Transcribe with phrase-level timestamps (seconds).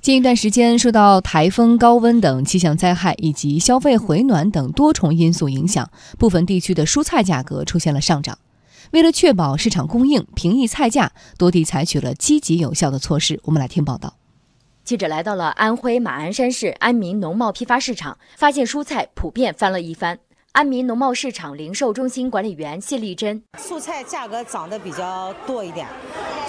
[0.00, 8.38] 近一段时间，受到台风、高温等气象灾害以及消费回暖等多重因素影响，部分地区的蔬菜价格出现了上涨。
[8.92, 13.38] 为了确保市场供应、平抑菜价，多地采取了积极有效的措施。
[13.44, 14.14] 我们来听报道。
[14.84, 20.18] 记者来到了安徽马鞍山市安民农贸批发市场，发现蔬菜普遍翻了一番。
[20.52, 25.86] 安民农贸市场零售中心管理员谢丽珍：蔬菜价格涨得比较多一点，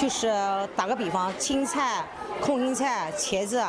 [0.00, 0.26] 就是
[0.74, 2.02] 打个比方，青菜、
[2.40, 3.62] 空心菜、茄子。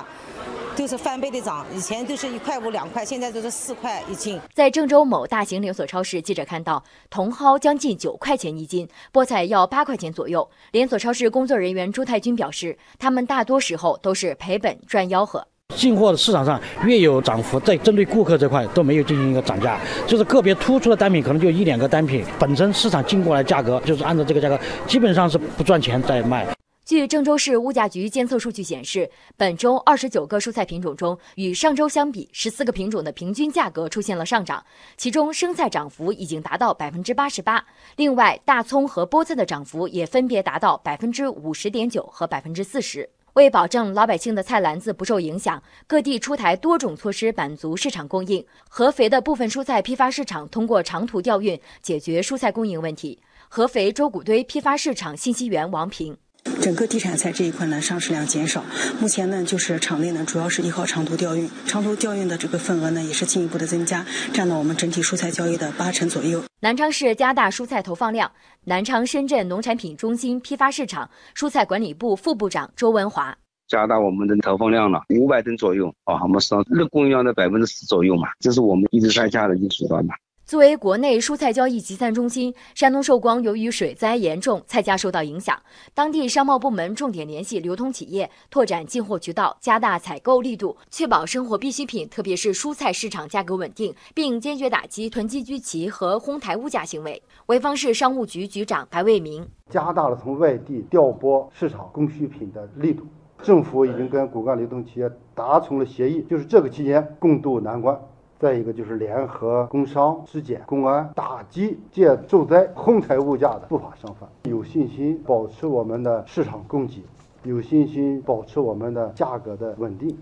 [0.73, 4.39] 都是翻倍的涨，以前都是一块五两块，现在都是四块一斤。
[4.53, 10.49] 在郑州某大型连锁超市，记者看到茼蒿将近九块钱一斤，菠菜要八块钱左右。
[10.71, 15.45] 连锁超市工作人员朱太军表示，他们大多时候都是赔本赚吆喝。
[15.71, 26.47] 进货的市场上越有涨幅，在针对顾客这块都没有进行一个涨价，就是个别突出的单品可能就一两个单品，本身市场进过来价格就是按照这个价格，基本上是不赚钱在卖。
[26.83, 34.61] 据郑州市物价局监测数据显示，本周二十九个蔬菜品种中，与上周相比，十四个品种的平均价格出现了上涨，
[34.97, 37.63] 其中生菜涨幅已经达到百分之八十八。
[37.95, 43.07] 另外，大葱和菠菜的涨幅也分别达到百分之五十点九和百分之四十。
[43.33, 48.45] 为保证老百姓的菜篮子不受影响，各地出台多种措施满足市场供应。
[48.67, 53.21] 合肥的部分蔬菜批发市场通过长途调运解决蔬菜供应问题。
[53.47, 56.17] 合肥周谷堆批发市场信息员王平。
[56.61, 58.63] 整个地产菜这一块呢，上市量减少。
[58.99, 66.43] 目前呢，就是场内呢，主要是依靠长途调运，长途调运的这个份额呢，也是进一步的增加，占到我们整体蔬菜交易的八成左右。
[66.59, 68.31] 南昌市加大蔬菜投放量。
[68.65, 73.35] 南昌深圳农产品中心批发市场蔬菜管理部副部长周文华：
[73.67, 80.13] 加大我们的投放量了，五百吨左右啊，我们市场日供应量的百分之十左右嘛，这是我们一直在加的一个手段嘛。
[80.51, 85.57] 作为国内蔬菜交易集散中心，山东寿光由于水灾严重，菜价受到影响。
[85.93, 97.23] 当地商贸部门重点联系流通企业，拓展进货渠道，加大采购力度，确保生活必需品，特别是蔬菜市场价格稳定，并坚决打击囤积居奇和哄抬物价行为。
[97.47, 103.05] 潍坊市商务局局长白卫民加大了从外地调拨市场供需品的力度，
[103.41, 107.97] 政府已经跟骨干流通企业达成了协议，就是这个期间共度难关。
[108.41, 117.03] 再一个就是联合工商、质检、公安，打击借救灾哄抬物价的不法商贩，有信心保持我们的市场供给，
[117.43, 120.17] 有信心保持我们的价格的稳定。